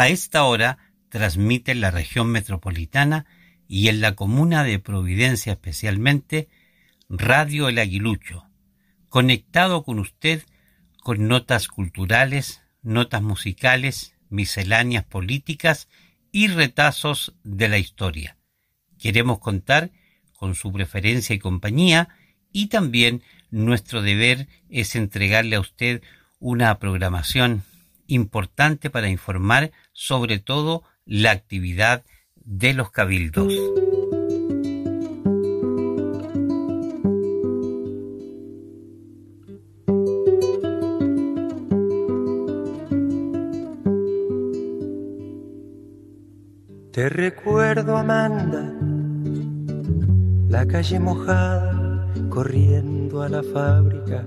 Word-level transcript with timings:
A 0.00 0.08
esta 0.08 0.44
hora 0.44 0.78
transmite 1.10 1.72
en 1.72 1.82
la 1.82 1.90
región 1.90 2.28
metropolitana 2.28 3.26
y 3.68 3.88
en 3.88 4.00
la 4.00 4.16
comuna 4.16 4.64
de 4.64 4.78
Providencia 4.78 5.52
especialmente 5.52 6.48
Radio 7.10 7.68
El 7.68 7.78
Aguilucho, 7.78 8.46
conectado 9.10 9.82
con 9.82 9.98
usted 9.98 10.42
con 11.02 11.28
notas 11.28 11.68
culturales, 11.68 12.62
notas 12.80 13.20
musicales, 13.20 14.14
misceláneas 14.30 15.04
políticas 15.04 15.86
y 16.32 16.48
retazos 16.48 17.34
de 17.44 17.68
la 17.68 17.76
historia. 17.76 18.38
Queremos 18.98 19.38
contar 19.38 19.90
con 20.32 20.54
su 20.54 20.72
preferencia 20.72 21.36
y 21.36 21.38
compañía 21.38 22.08
y 22.50 22.68
también 22.68 23.22
nuestro 23.50 24.00
deber 24.00 24.48
es 24.70 24.96
entregarle 24.96 25.56
a 25.56 25.60
usted 25.60 26.00
una 26.38 26.78
programación 26.78 27.64
importante 28.10 28.90
para 28.90 29.08
informar 29.08 29.70
sobre 29.92 30.38
todo 30.38 30.82
la 31.04 31.30
actividad 31.30 32.04
de 32.36 32.74
los 32.74 32.90
cabildos. 32.90 33.52
Te 46.92 47.08
recuerdo, 47.08 47.96
Amanda, 47.96 48.74
la 50.48 50.66
calle 50.66 50.98
mojada, 51.00 52.06
corriendo 52.28 53.22
a 53.22 53.28
la 53.28 53.42
fábrica 53.42 54.26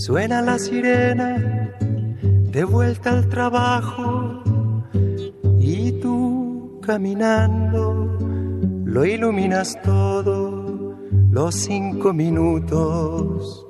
Suena 0.00 0.40
la 0.40 0.58
sirena, 0.58 1.76
de 1.78 2.64
vuelta 2.64 3.10
al 3.10 3.28
trabajo, 3.28 4.42
y 5.58 5.92
tú 6.00 6.80
caminando, 6.80 8.18
lo 8.86 9.04
iluminas 9.04 9.78
todo, 9.82 10.96
los 11.30 11.54
cinco 11.54 12.14
minutos 12.14 13.66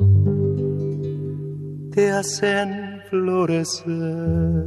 te 1.90 2.12
hacen 2.12 3.00
florecer. 3.10 4.66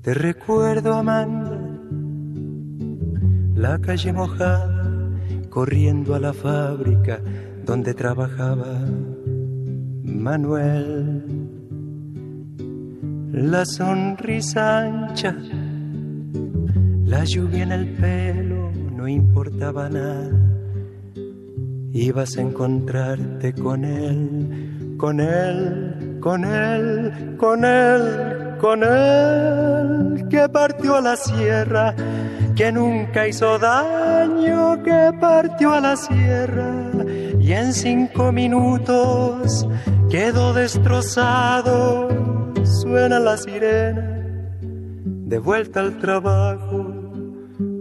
Te 0.00 0.14
recuerdo, 0.14 0.94
Amanda, 0.94 1.60
la 3.54 3.78
calle 3.80 4.14
mojada, 4.14 5.10
corriendo 5.50 6.14
a 6.14 6.20
la 6.20 6.32
fábrica 6.32 7.20
donde 7.68 7.92
trabajaba 7.92 8.80
Manuel. 10.02 11.22
La 13.30 13.62
sonrisa 13.66 14.78
ancha, 14.78 15.36
la 17.04 17.24
lluvia 17.24 17.64
en 17.64 17.72
el 17.72 17.88
pelo, 17.96 18.72
no 18.96 19.06
importaba 19.06 19.90
nada. 19.90 20.30
Ibas 21.92 22.38
a 22.38 22.40
encontrarte 22.40 23.52
con 23.52 23.84
él, 23.84 24.96
con 24.96 25.20
él, 25.20 26.18
con 26.20 26.44
él, 26.44 27.36
con 27.36 27.64
él 27.66 28.38
con 28.58 28.82
él 28.82 30.26
que 30.28 30.48
partió 30.48 30.96
a 30.96 31.00
la 31.00 31.16
sierra, 31.16 31.94
que 32.56 32.72
nunca 32.72 33.28
hizo 33.28 33.56
daño, 33.56 34.82
que 34.82 35.12
partió 35.20 35.74
a 35.74 35.80
la 35.80 35.94
sierra 35.94 36.88
y 37.48 37.52
en 37.54 37.72
cinco 37.72 38.30
minutos 38.30 39.66
quedó 40.10 40.52
destrozado. 40.52 42.10
Suena 42.62 43.18
la 43.18 43.38
sirena, 43.38 44.22
de 45.00 45.38
vuelta 45.38 45.80
al 45.80 45.96
trabajo, 45.96 46.92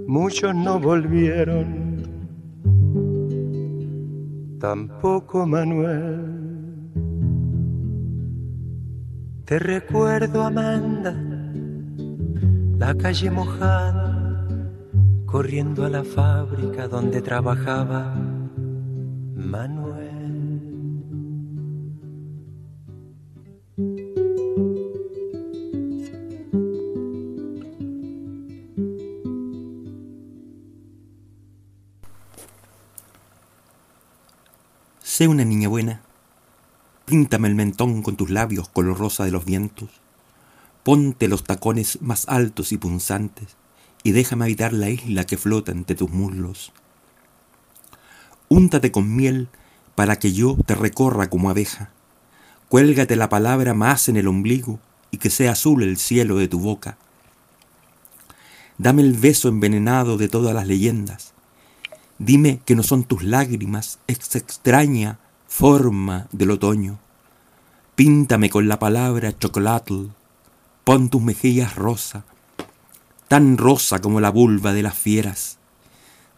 muchos 0.07 0.55
no 0.55 0.79
volvieron, 0.79 1.67
tampoco 4.61 5.45
Manuel. 5.45 6.37
Te 9.43 9.59
recuerdo, 9.59 10.43
Amanda, 10.43 11.13
la 12.77 12.95
calle 12.95 13.29
mojada, 13.31 14.47
corriendo 15.25 15.85
a 15.85 15.89
la 15.89 16.05
fábrica 16.05 16.87
donde 16.87 17.21
trabajaba 17.21 18.26
Manuel. 19.47 20.07
Sé 35.01 35.27
una 35.29 35.45
niña 35.45 35.69
buena 35.69 36.01
Píntame 37.05 37.47
el 37.47 37.55
mentón 37.55 38.01
con 38.03 38.17
tus 38.17 38.29
labios 38.29 38.67
color 38.67 38.97
rosa 38.97 39.23
de 39.23 39.31
los 39.31 39.45
vientos. 39.45 39.89
Ponte 40.83 41.29
los 41.29 41.45
tacones 41.45 42.01
más 42.01 42.27
altos 42.27 42.73
y 42.73 42.77
punzantes 42.77 43.55
y 44.03 44.11
déjame 44.11 44.43
habitar 44.43 44.73
la 44.73 44.89
isla 44.89 45.23
que 45.23 45.37
flota 45.37 45.71
entre 45.71 45.95
tus 45.95 46.09
muslos. 46.09 46.73
Úntate 48.49 48.91
con 48.91 49.15
miel 49.15 49.49
para 49.95 50.17
que 50.19 50.31
yo 50.31 50.57
te 50.65 50.75
recorra 50.75 51.29
como 51.29 51.49
abeja. 51.49 51.89
Cuélgate 52.69 53.15
la 53.15 53.29
palabra 53.29 53.73
más 53.73 54.09
en 54.09 54.17
el 54.17 54.27
ombligo 54.27 54.79
y 55.11 55.17
que 55.17 55.29
sea 55.29 55.53
azul 55.53 55.83
el 55.83 55.97
cielo 55.97 56.37
de 56.37 56.47
tu 56.47 56.59
boca. 56.59 56.97
Dame 58.77 59.01
el 59.01 59.13
beso 59.13 59.49
envenenado 59.49 60.17
de 60.17 60.29
todas 60.29 60.53
las 60.53 60.67
leyendas. 60.67 61.33
Dime 62.19 62.61
que 62.65 62.75
no 62.75 62.83
son 62.83 63.03
tus 63.03 63.23
lágrimas 63.23 63.99
esta 64.07 64.37
extraña 64.37 65.19
forma 65.47 66.27
del 66.31 66.51
otoño. 66.51 66.99
Píntame 67.95 68.49
con 68.49 68.67
la 68.67 68.79
palabra 68.79 69.37
chocolatl, 69.37 70.07
pon 70.83 71.09
tus 71.09 71.21
mejillas 71.21 71.75
rosa, 71.75 72.25
tan 73.27 73.57
rosa 73.57 73.99
como 73.99 74.21
la 74.21 74.29
vulva 74.29 74.73
de 74.73 74.83
las 74.83 74.95
fieras. 74.95 75.57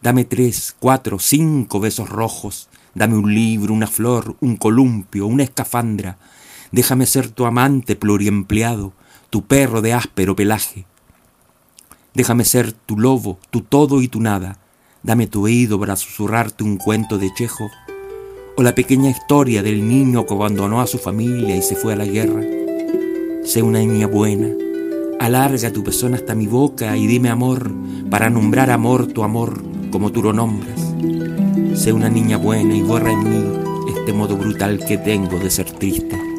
Dame 0.02 0.24
tres, 0.24 0.74
cuatro, 0.78 1.18
cinco 1.18 1.78
besos 1.78 2.08
rojos, 2.08 2.70
dame 2.94 3.18
un 3.18 3.34
libro, 3.34 3.74
una 3.74 3.86
flor, 3.86 4.34
un 4.40 4.56
columpio, 4.56 5.26
una 5.26 5.42
escafandra. 5.42 6.16
Déjame 6.72 7.04
ser 7.04 7.28
tu 7.28 7.44
amante 7.44 7.96
pluriempleado, 7.96 8.94
tu 9.28 9.42
perro 9.42 9.82
de 9.82 9.92
áspero 9.92 10.34
pelaje. 10.34 10.86
Déjame 12.14 12.46
ser 12.46 12.72
tu 12.72 12.98
lobo, 12.98 13.38
tu 13.50 13.60
todo 13.60 14.00
y 14.00 14.08
tu 14.08 14.22
nada. 14.22 14.58
Dame 15.02 15.26
tu 15.26 15.44
oído 15.44 15.78
para 15.78 15.96
susurrarte 15.96 16.64
un 16.64 16.78
cuento 16.78 17.18
de 17.18 17.32
Chejo 17.34 17.68
o 18.56 18.62
la 18.62 18.74
pequeña 18.74 19.10
historia 19.10 19.62
del 19.62 19.86
niño 19.86 20.24
que 20.24 20.32
abandonó 20.32 20.80
a 20.80 20.86
su 20.86 20.96
familia 20.96 21.54
y 21.54 21.60
se 21.60 21.76
fue 21.76 21.92
a 21.92 21.96
la 21.96 22.06
guerra. 22.06 22.42
Sé 23.44 23.62
una 23.62 23.80
niña 23.80 24.06
buena, 24.06 24.48
alarga 25.18 25.70
tu 25.74 25.84
pezón 25.84 26.14
hasta 26.14 26.34
mi 26.34 26.46
boca 26.46 26.96
y 26.96 27.06
dime 27.06 27.28
amor 27.28 27.70
para 28.08 28.30
nombrar 28.30 28.70
amor 28.70 29.06
tu 29.06 29.24
amor 29.24 29.62
como 29.90 30.12
tú 30.12 30.22
lo 30.22 30.32
nombras. 30.32 30.94
Sé 31.74 31.92
una 31.92 32.08
niña 32.08 32.36
buena 32.36 32.74
y 32.74 32.82
borra 32.82 33.12
en 33.12 33.30
mí 33.30 33.60
este 33.96 34.12
modo 34.12 34.36
brutal 34.36 34.78
que 34.86 34.98
tengo 34.98 35.38
de 35.38 35.50
ser 35.50 35.70
triste. 35.70 36.29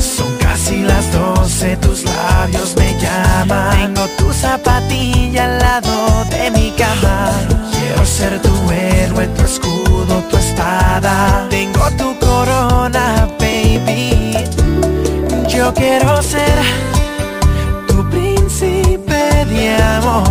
Son 0.00 0.36
casi 0.38 0.82
las 0.82 1.12
doce, 1.12 1.76
tus 1.78 2.04
labios 2.04 2.76
me 2.76 2.96
llaman. 3.00 3.92
Tengo 3.94 4.06
tu 4.18 4.32
zapatilla 4.32 5.46
al 5.46 5.58
lado 5.58 6.24
de 6.30 6.50
mi 6.52 6.70
cama. 6.72 7.32
Quiero 7.72 8.06
ser 8.06 8.40
tu 8.40 8.70
héroe, 8.70 9.26
tu 9.36 9.42
escudo, 9.42 10.22
tu 10.30 10.36
espada. 10.36 11.46
Tengo 11.50 11.90
tu 11.98 12.16
corona, 12.20 13.28
baby. 13.40 14.36
Yo 15.48 15.74
quiero 15.74 16.22
ser 16.22 16.56
tu 17.88 18.08
príncipe 18.10 19.44
de 19.46 19.76
amor. 19.76 20.22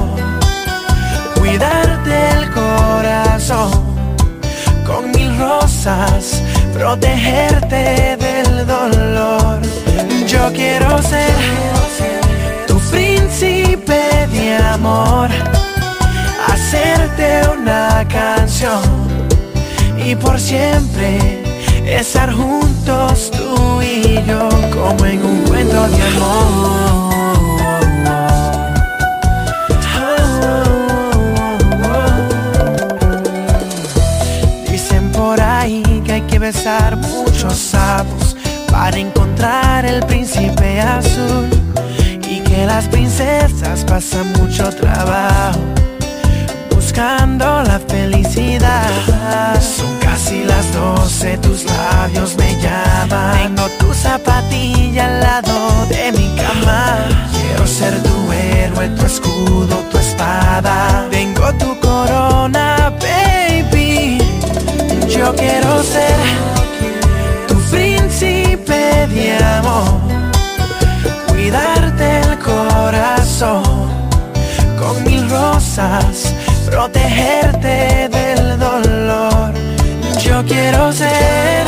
Cuidarte 1.38 2.30
el 2.30 2.50
corazón 2.52 3.72
con 4.86 5.12
mil 5.12 5.38
rosas, 5.38 6.42
protegerte 6.74 8.18
del 8.18 8.66
dolor. 8.66 9.60
Yo 10.28 10.52
quiero 10.54 11.02
ser 11.02 11.34
tu 12.68 12.80
príncipe 12.92 14.28
de 14.32 14.56
amor, 14.58 15.30
hacerte 16.48 17.42
una 17.58 18.06
canción 18.08 18.82
y 19.98 20.16
por 20.16 20.40
siempre 20.40 21.44
estar 21.86 22.32
juntos 22.32 23.32
tú 23.32 23.82
y 23.82 24.24
yo 24.28 24.50
como 24.74 25.06
en 25.06 25.26
un 25.26 25.42
cuento 25.44 25.88
de 25.88 26.02
amor. 26.16 27.12
Besar 36.42 36.98
muchos 36.98 37.54
sapos 37.54 38.36
para 38.72 38.98
encontrar 38.98 39.86
el 39.86 40.04
príncipe 40.08 40.82
azul 40.82 41.48
y 42.28 42.40
que 42.40 42.66
las 42.66 42.88
princesas 42.88 43.86
pasan 43.86 44.34
mucho 44.34 44.68
trabajo 44.72 45.60
buscando 46.72 47.46
la 47.62 47.80
felicidad. 47.88 48.90
Son 49.62 49.96
casi 50.00 50.44
las 50.44 50.66
doce, 50.74 51.38
tus 51.38 51.64
labios 51.64 52.36
me 52.38 52.60
llaman. 52.60 53.56
Tengo 53.56 53.70
tu 53.78 53.94
zapatilla 53.94 55.06
al 55.06 55.20
lado 55.20 55.86
de 55.90 56.12
mi 56.12 56.36
cama. 56.36 57.06
Quiero 57.34 57.68
ser 57.68 57.94
tu 58.02 58.32
héroe, 58.34 58.90
tu 58.90 59.06
escudo, 59.06 59.76
tu 59.92 59.98
espada. 60.00 61.08
Tengo 61.12 61.54
tu 61.54 61.80
corona. 61.80 62.81
Yo 65.32 65.38
quiero 65.38 65.82
ser 65.82 66.18
tu 67.48 67.56
príncipe 67.72 69.08
de 69.08 69.38
amor. 69.38 70.02
Cuidarte 71.30 72.20
el 72.20 72.38
corazón 72.40 73.64
con 74.78 75.02
mil 75.06 75.30
rosas 75.30 76.34
protegerte 76.70 78.10
del 78.10 78.60
dolor. 78.60 79.54
Yo 80.22 80.44
quiero 80.46 80.92
ser 80.92 81.66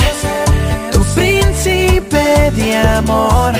tu 0.91 1.01
príncipe 1.15 2.51
de 2.51 2.75
amor, 2.75 3.53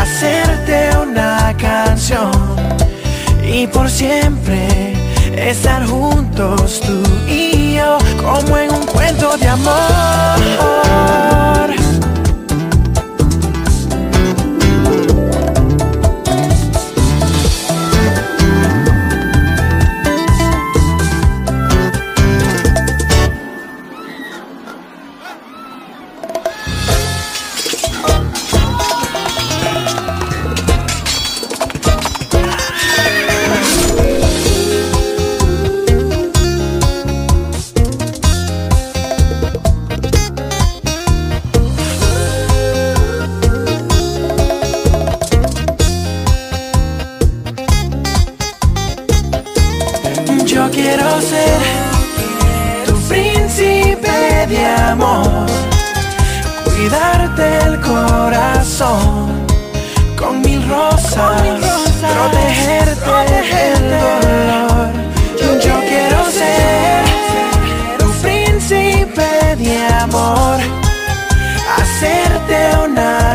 hacerte 0.00 0.96
una 0.96 1.54
canción 1.58 2.32
y 3.44 3.66
por 3.66 3.90
siempre 3.90 4.94
estar 5.36 5.86
juntos 5.86 6.80
tú 6.80 7.02
y 7.30 7.37
amor. 9.66 10.37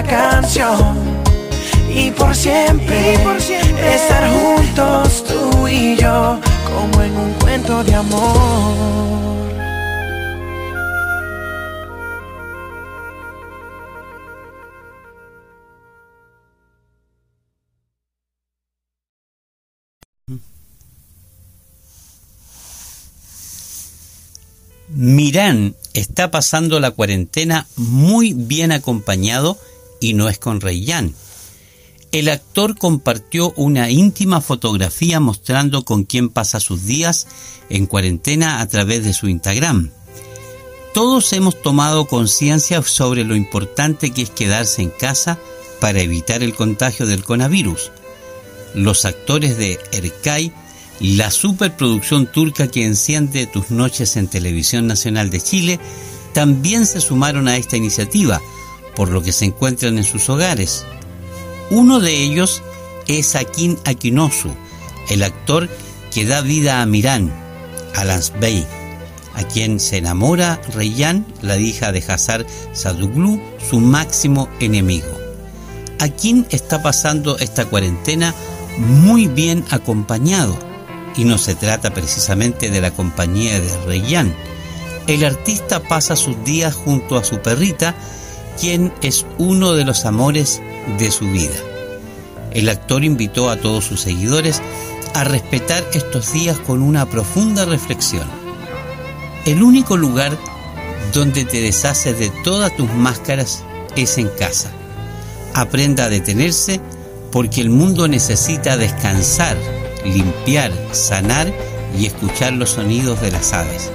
Canción 0.04 1.24
y 1.96 2.12
por 2.12 2.36
siempre, 2.36 3.14
estar 3.94 4.30
juntos 4.30 5.24
tú 5.26 5.68
y 5.68 5.96
yo 5.96 6.40
como 6.66 7.04
en 7.04 7.16
un 7.16 7.34
cuento 7.34 7.84
de 7.84 7.94
amor. 7.94 9.14
Mirán 24.90 25.76
está 25.94 26.32
pasando 26.32 26.80
la 26.80 26.92
cuarentena 26.92 27.68
muy 27.78 28.34
bien 28.34 28.72
acompañado 28.72 29.58
y 30.04 30.14
no 30.14 30.28
es 30.30 30.38
con 30.38 30.60
Reyyan. 30.60 31.14
El 32.12 32.30
actor 32.30 32.78
compartió 32.78 33.54
una 33.56 33.90
íntima 33.90 34.42
fotografía 34.42 35.20
mostrando 35.20 35.84
con 35.84 36.04
quién 36.04 36.30
pasa 36.30 36.60
sus 36.60 36.86
días 36.86 37.26
en 37.70 37.88
cuarentena 37.88 38.62
a 38.62 38.68
través 38.68 39.04
de 39.04 39.14
su 39.14 39.28
Instagram. 39.28 39.92
Todos 40.94 41.34
hemos 41.34 41.60
tomado 41.60 42.06
conciencia 42.06 42.82
sobre 42.84 43.24
lo 43.24 43.36
importante 43.36 44.12
que 44.12 44.22
es 44.22 44.30
quedarse 44.30 44.84
en 44.84 44.92
casa 44.92 45.40
para 45.80 46.02
evitar 46.02 46.44
el 46.44 46.54
contagio 46.54 47.08
del 47.08 47.24
coronavirus. 47.24 47.92
Los 48.76 49.06
actores 49.06 49.58
de 49.58 49.80
Erkay, 49.92 50.54
la 51.00 51.32
superproducción 51.32 52.28
turca 52.28 52.68
que 52.68 52.86
enciende 52.86 53.48
tus 53.48 53.72
noches 53.72 54.18
en 54.18 54.28
Televisión 54.28 54.86
Nacional 54.86 55.32
de 55.32 55.42
Chile, 55.42 55.80
también 56.34 56.86
se 56.86 57.02
sumaron 57.02 57.48
a 57.48 57.58
esta 57.58 57.78
iniciativa, 57.78 58.40
por 58.96 59.10
lo 59.10 59.22
que 59.22 59.32
se 59.32 59.46
encuentran 59.46 59.98
en 59.98 60.04
sus 60.04 60.30
hogares. 60.30 60.86
Uno 61.70 62.00
de 62.00 62.14
ellos 62.14 62.62
es 63.08 63.36
Akin 63.36 63.78
Akinosu, 63.86 64.54
el 65.10 65.24
actor 65.24 65.70
que 66.14 66.26
da 66.26 66.42
vida 66.42 66.82
a 66.82 66.86
Mirán, 66.86 67.34
Alans 67.96 68.34
Bey, 68.40 68.66
a 69.36 69.44
quien 69.44 69.80
se 69.80 69.98
enamora 69.98 70.62
Reyyan, 70.74 71.26
la 71.42 71.58
hija 71.58 71.92
de 71.92 72.04
Hazar 72.08 72.46
Saduglu, 72.74 73.42
su 73.70 73.80
máximo 73.80 74.50
enemigo. 74.60 75.18
Akin 76.00 76.46
está 76.50 76.84
pasando 76.84 77.38
esta 77.40 77.66
cuarentena 77.66 78.36
muy 78.78 79.28
bien 79.28 79.66
acompañado, 79.72 80.58
y 81.16 81.26
no 81.26 81.38
se 81.38 81.56
trata 81.56 81.94
precisamente 81.94 82.70
de 82.70 82.82
la 82.82 82.92
compañía 82.92 83.60
de 83.60 83.86
Reyyan. 83.86 84.34
El 85.08 85.24
artista 85.24 85.82
pasa 85.82 86.16
sus 86.16 86.44
días 86.44 86.74
junto 86.74 87.18
a 87.18 87.24
su 87.24 87.40
perrita, 87.40 87.96
quien 88.60 88.94
es 89.02 89.26
uno 89.38 89.74
de 89.74 89.86
los 89.86 90.06
amores 90.06 90.62
de 90.98 91.12
su 91.12 91.30
vida. 91.30 91.56
El 92.52 92.70
actor 92.70 93.04
invitó 93.04 93.50
a 93.50 93.58
todos 93.58 93.86
sus 93.86 94.02
seguidores 94.02 94.62
a 95.14 95.24
respetar 95.24 95.84
estos 95.94 96.34
días 96.34 96.60
con 96.60 96.82
una 96.82 97.08
profunda 97.08 97.66
reflexión. 97.66 98.28
El 99.46 99.62
único 99.64 99.98
lugar 99.98 100.38
donde 101.14 101.46
te 101.46 101.62
deshaces 101.62 102.18
de 102.18 102.30
todas 102.44 102.76
tus 102.76 102.92
máscaras 102.92 103.64
es 103.96 104.18
en 104.18 104.30
casa. 104.30 104.72
Aprenda 105.54 106.06
a 106.06 106.10
detenerse 106.10 106.80
porque 107.32 107.62
el 107.62 107.70
mundo 107.70 108.08
necesita 108.08 108.78
descansar, 108.78 109.58
limpiar, 110.06 110.72
sanar 110.92 111.52
y 111.98 112.06
escuchar 112.06 112.54
los 112.54 112.72
sonidos 112.72 113.22
de 113.22 113.32
las 113.32 113.54
aves. 113.54 113.92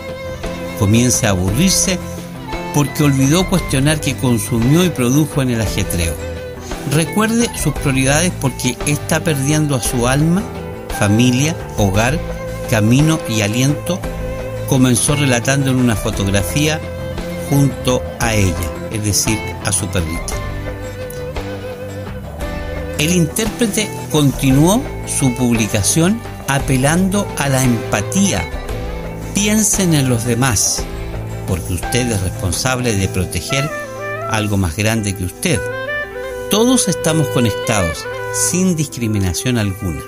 Comience 0.79 1.27
a 1.27 1.31
aburrirse 1.31 1.99
porque 2.75 3.05
olvidó 3.05 3.49
cuestionar 3.49 4.01
que 4.01 4.17
consumió 4.17 4.85
y 4.85 4.91
produjo 4.91 5.43
en 5.43 5.51
el 5.51 5.61
ajetreo. 5.61 6.15
Recuerde 6.93 7.51
sus 7.57 7.73
prioridades 7.75 8.33
porque 8.41 8.77
está 8.87 9.21
perdiendo 9.21 9.77
a 9.77 9.83
su 9.83 10.09
alma, 10.09 10.43
familia, 10.99 11.55
hogar, 11.77 12.19
camino 12.71 13.19
y 13.29 13.43
aliento, 13.43 14.01
comenzó 14.69 15.17
relatando 15.17 15.71
en 15.71 15.77
una 15.77 15.97
fotografía 15.97 16.81
junto 17.51 18.03
a 18.21 18.35
ella, 18.35 18.55
es 18.91 19.05
decir, 19.05 19.39
a 19.65 19.73
su 19.73 19.87
perrita. 19.89 20.35
El 22.99 23.13
intérprete 23.13 23.89
continuó 24.11 24.83
su 25.07 25.35
publicación 25.35 26.21
apelando 26.49 27.27
a 27.39 27.49
la 27.49 27.63
empatía. 27.63 28.43
Piensen 29.35 29.95
en 29.95 30.09
los 30.09 30.25
demás, 30.25 30.85
porque 31.49 31.73
usted 31.73 32.11
es 32.13 32.21
responsable 32.21 32.95
de 32.95 33.09
proteger 33.09 33.69
algo 34.31 34.57
más 34.57 34.77
grande 34.77 35.17
que 35.17 35.25
usted. 35.25 35.61
Todos 36.51 36.89
estamos 36.89 37.27
conectados, 37.29 38.05
sin 38.35 38.77
discriminación 38.77 39.59
alguna. 39.59 40.03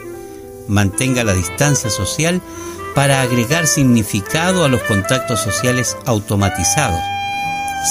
Mantenga 0.69 1.25
la 1.25 1.35
distancia 1.35 1.91
social 1.91 2.41
para 2.95 3.23
agregar 3.23 3.67
significado 3.67 4.65
a 4.65 4.69
los 4.69 4.83
contactos 4.83 5.41
sociales 5.41 5.97
automatizados. 6.07 7.01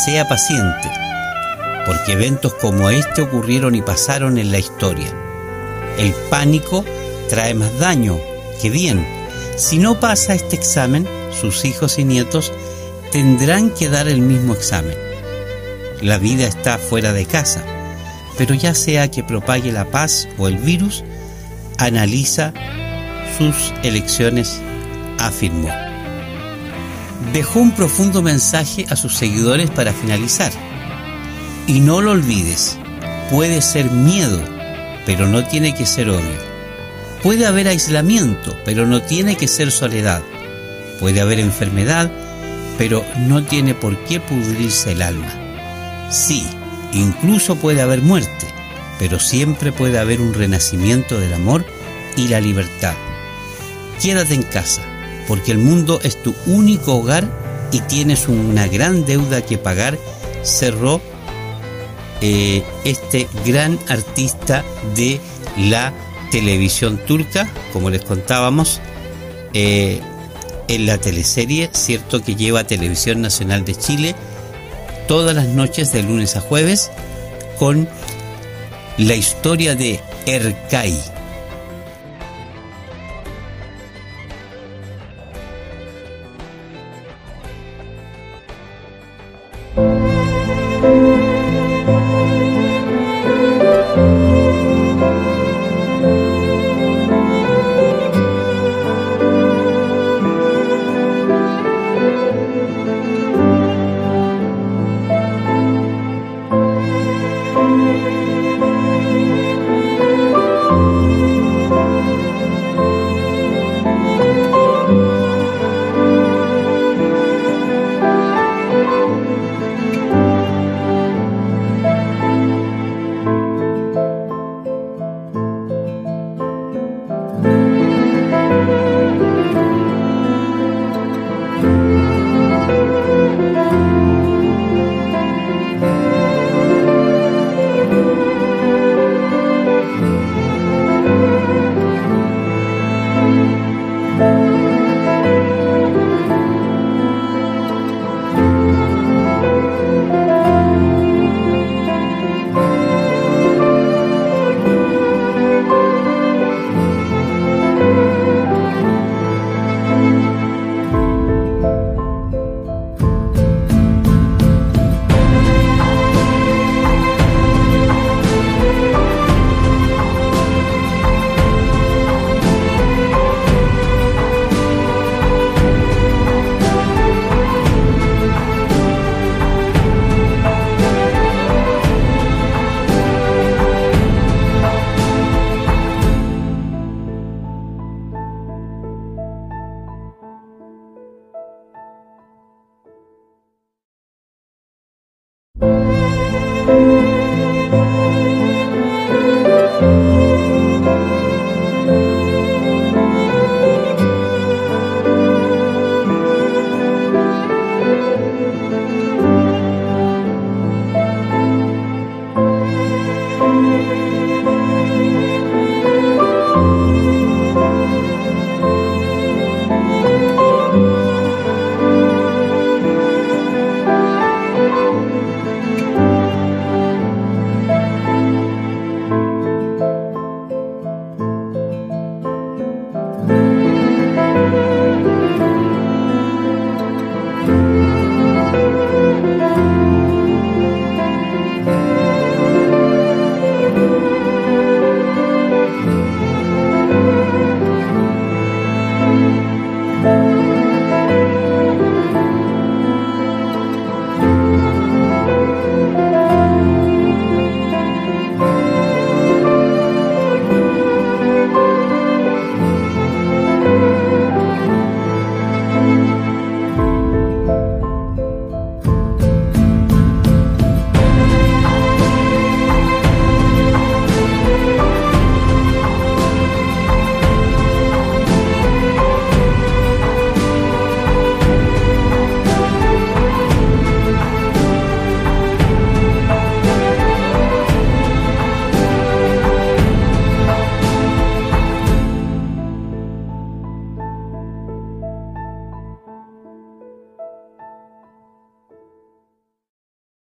Sea 0.05 0.27
paciente 0.27 0.89
porque 1.89 2.11
eventos 2.11 2.53
como 2.53 2.91
este 2.91 3.23
ocurrieron 3.23 3.73
y 3.73 3.81
pasaron 3.81 4.37
en 4.37 4.51
la 4.51 4.59
historia. 4.59 5.11
El 5.97 6.13
pánico 6.29 6.85
trae 7.29 7.55
más 7.55 7.79
daño 7.79 8.19
que 8.61 8.69
bien. 8.69 9.07
Si 9.57 9.79
no 9.79 9.99
pasa 9.99 10.35
este 10.35 10.55
examen, 10.55 11.07
sus 11.31 11.65
hijos 11.65 11.97
y 11.97 12.03
nietos 12.03 12.53
tendrán 13.11 13.71
que 13.71 13.89
dar 13.89 14.07
el 14.07 14.21
mismo 14.21 14.53
examen. 14.53 14.95
La 16.01 16.17
vida 16.17 16.45
está 16.45 16.77
fuera 16.77 17.11
de 17.13 17.25
casa, 17.25 17.63
pero 18.37 18.53
ya 18.53 18.73
sea 18.73 19.09
que 19.11 19.23
propague 19.23 19.71
la 19.71 19.85
paz 19.85 20.27
o 20.37 20.47
el 20.47 20.57
virus, 20.57 21.03
analiza 21.77 22.53
sus 23.37 23.73
elecciones, 23.83 24.61
afirmó. 25.17 25.69
Dejó 27.33 27.59
un 27.59 27.71
profundo 27.71 28.21
mensaje 28.21 28.85
a 28.89 28.95
sus 28.95 29.15
seguidores 29.15 29.69
para 29.69 29.93
finalizar. 29.93 30.51
Y 31.67 31.81
no 31.81 32.01
lo 32.01 32.11
olvides, 32.11 32.77
puede 33.29 33.61
ser 33.61 33.91
miedo, 33.91 34.41
pero 35.05 35.27
no 35.27 35.45
tiene 35.45 35.75
que 35.75 35.85
ser 35.85 36.09
odio. 36.09 36.49
Puede 37.21 37.45
haber 37.45 37.67
aislamiento, 37.67 38.55
pero 38.63 38.87
no 38.87 39.01
tiene 39.01 39.35
que 39.35 39.47
ser 39.47 39.71
soledad. 39.71 40.21
Puede 40.99 41.21
haber 41.21 41.39
enfermedad, 41.39 42.09
pero 42.79 43.03
no 43.17 43.43
tiene 43.43 43.75
por 43.75 43.97
qué 44.05 44.21
pudrirse 44.21 44.93
el 44.93 45.01
alma. 45.01 46.07
Sí, 46.09 46.47
incluso 46.93 47.57
puede 47.57 47.81
haber 47.81 48.01
muerte, 48.01 48.47
pero 48.97 49.19
siempre 49.19 49.73
puede 49.73 49.99
haber 49.99 50.21
un 50.21 50.33
renacimiento 50.33 51.19
del 51.19 51.33
amor 51.33 51.65
y 52.15 52.29
la 52.29 52.39
libertad. 52.39 52.95
Quédate 54.01 54.33
en 54.33 54.43
casa, 54.43 54.81
porque 55.27 55.51
el 55.51 55.57
mundo 55.57 55.99
es 56.03 56.23
tu 56.23 56.33
único 56.45 56.95
hogar 56.95 57.29
y 57.73 57.81
tienes 57.81 58.29
una 58.29 58.65
gran 58.67 59.05
deuda 59.05 59.41
que 59.41 59.57
pagar, 59.57 59.99
cerró 60.43 61.01
eh, 62.21 62.63
este 62.85 63.27
gran 63.45 63.77
artista 63.89 64.63
de 64.95 65.19
la 65.57 65.93
televisión 66.31 66.97
turca, 67.05 67.49
como 67.73 67.89
les 67.89 68.05
contábamos, 68.05 68.79
eh, 69.53 69.99
en 70.69 70.85
la 70.85 70.97
teleserie, 70.97 71.69
cierto 71.73 72.23
que 72.23 72.35
lleva 72.35 72.63
Televisión 72.63 73.21
Nacional 73.21 73.65
de 73.65 73.75
Chile 73.75 74.15
todas 75.09 75.35
las 75.35 75.47
noches 75.47 75.91
de 75.91 76.03
lunes 76.03 76.35
a 76.35 76.41
jueves 76.41 76.91
con 77.57 77.89
la 78.97 79.15
historia 79.15 79.75
de 79.75 79.99
Erkai 80.27 81.18